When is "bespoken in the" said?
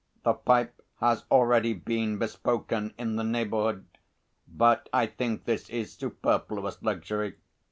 2.17-3.23